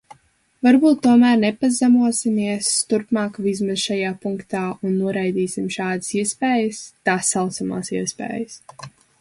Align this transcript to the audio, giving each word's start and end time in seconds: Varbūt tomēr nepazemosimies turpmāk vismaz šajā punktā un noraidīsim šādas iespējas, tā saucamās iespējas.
Varbūt 0.67 1.01
tomēr 1.07 1.35
nepazemosimies 1.41 2.69
turpmāk 2.93 3.37
vismaz 3.49 3.83
šajā 3.83 4.15
punktā 4.25 4.63
un 4.89 4.97
noraidīsim 5.03 5.71
šādas 5.79 6.11
iespējas, 6.23 6.81
tā 7.11 7.19
saucamās 7.33 7.97
iespējas. 8.01 8.61